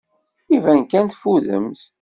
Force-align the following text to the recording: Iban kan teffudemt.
Iban 0.55 0.79
kan 0.83 1.05
teffudemt. 1.07 1.79